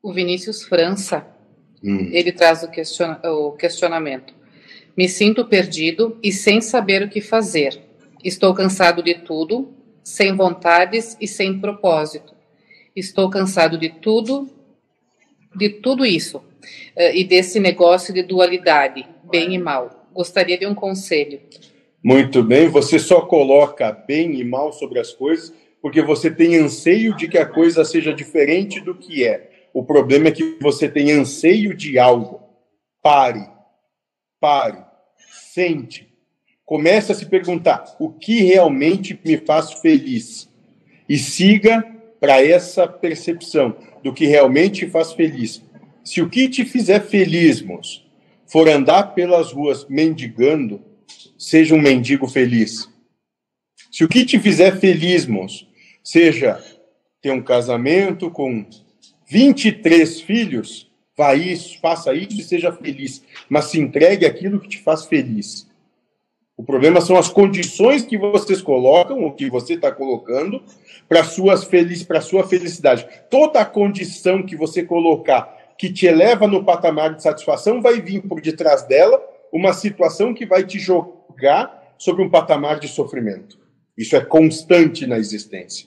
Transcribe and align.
O 0.00 0.12
Vinícius 0.12 0.62
França, 0.62 1.26
hum. 1.82 2.08
ele 2.12 2.30
traz 2.30 2.62
o, 2.62 2.70
questiona 2.70 3.20
o 3.24 3.52
questionamento. 3.52 4.32
Me 4.96 5.08
sinto 5.08 5.44
perdido 5.44 6.16
e 6.22 6.32
sem 6.32 6.60
saber 6.60 7.02
o 7.02 7.08
que 7.08 7.20
fazer. 7.20 7.80
Estou 8.22 8.54
cansado 8.54 9.02
de 9.02 9.14
tudo, 9.14 9.74
sem 10.02 10.36
vontades 10.36 11.16
e 11.20 11.26
sem 11.26 11.58
propósito. 11.58 12.32
Estou 12.94 13.28
cansado 13.28 13.76
de 13.76 13.88
tudo, 13.88 14.48
de 15.54 15.68
tudo 15.68 16.06
isso 16.06 16.38
uh, 16.38 17.14
e 17.14 17.24
desse 17.24 17.58
negócio 17.58 18.14
de 18.14 18.22
dualidade, 18.22 19.06
bem 19.24 19.54
e 19.54 19.58
mal. 19.58 20.08
Gostaria 20.12 20.58
de 20.58 20.66
um 20.66 20.74
conselho. 20.74 21.40
Muito 22.02 22.42
bem, 22.42 22.68
você 22.68 22.98
só 23.00 23.22
coloca 23.22 23.90
bem 23.90 24.38
e 24.38 24.44
mal 24.44 24.72
sobre 24.72 25.00
as 25.00 25.12
coisas 25.12 25.52
porque 25.80 26.02
você 26.02 26.30
tem 26.30 26.56
anseio 26.56 27.16
de 27.16 27.28
que 27.28 27.38
a 27.38 27.46
coisa 27.46 27.84
seja 27.84 28.12
diferente 28.12 28.80
do 28.80 28.94
que 28.94 29.24
é. 29.24 29.47
O 29.78 29.84
problema 29.84 30.26
é 30.26 30.32
que 30.32 30.58
você 30.60 30.88
tem 30.88 31.12
anseio 31.12 31.72
de 31.72 32.00
algo. 32.00 32.40
Pare, 33.00 33.48
pare, 34.40 34.84
sente, 35.54 36.12
comece 36.66 37.12
a 37.12 37.14
se 37.14 37.26
perguntar 37.26 37.84
o 38.00 38.10
que 38.10 38.42
realmente 38.42 39.16
me 39.24 39.36
faz 39.36 39.74
feliz 39.74 40.48
e 41.08 41.16
siga 41.16 41.80
para 42.18 42.44
essa 42.44 42.88
percepção 42.88 43.76
do 44.02 44.12
que 44.12 44.26
realmente 44.26 44.90
faz 44.90 45.12
feliz. 45.12 45.62
Se 46.02 46.20
o 46.20 46.28
que 46.28 46.48
te 46.48 46.64
fizer 46.64 47.06
feliz, 47.06 47.62
moço, 47.62 48.04
for 48.48 48.68
andar 48.68 49.14
pelas 49.14 49.52
ruas 49.52 49.86
mendigando, 49.88 50.82
seja 51.38 51.72
um 51.72 51.80
mendigo 51.80 52.26
feliz. 52.26 52.88
Se 53.92 54.02
o 54.02 54.08
que 54.08 54.26
te 54.26 54.40
fizer 54.40 54.76
feliz, 54.80 55.24
moço, 55.24 55.68
seja 56.02 56.60
ter 57.22 57.30
um 57.30 57.40
casamento 57.40 58.28
com 58.28 58.66
23 59.28 60.20
filhos, 60.22 60.90
vá 61.16 61.34
isso, 61.34 61.78
faça 61.80 62.14
isso 62.14 62.40
e 62.40 62.42
seja 62.42 62.72
feliz, 62.72 63.22
mas 63.48 63.66
se 63.66 63.78
entregue 63.78 64.24
aquilo 64.24 64.58
que 64.58 64.68
te 64.68 64.78
faz 64.78 65.04
feliz. 65.04 65.68
O 66.56 66.64
problema 66.64 67.00
são 67.00 67.16
as 67.16 67.28
condições 67.28 68.04
que 68.04 68.18
vocês 68.18 68.60
colocam, 68.60 69.24
o 69.24 69.32
que 69.32 69.48
você 69.48 69.74
está 69.74 69.92
colocando, 69.92 70.60
para 71.08 71.22
feliz, 71.22 72.02
para 72.02 72.20
sua 72.20 72.48
felicidade. 72.48 73.06
Toda 73.30 73.60
a 73.60 73.64
condição 73.64 74.42
que 74.42 74.56
você 74.56 74.82
colocar 74.82 75.56
que 75.78 75.92
te 75.92 76.06
eleva 76.06 76.48
no 76.48 76.64
patamar 76.64 77.14
de 77.14 77.22
satisfação 77.22 77.80
vai 77.80 78.00
vir 78.00 78.22
por 78.22 78.40
detrás 78.40 78.82
dela 78.82 79.22
uma 79.52 79.72
situação 79.72 80.34
que 80.34 80.44
vai 80.44 80.64
te 80.64 80.78
jogar 80.78 81.94
sobre 81.96 82.22
um 82.22 82.30
patamar 82.30 82.80
de 82.80 82.88
sofrimento. 82.88 83.56
Isso 83.96 84.16
é 84.16 84.20
constante 84.20 85.06
na 85.06 85.18
existência. 85.18 85.86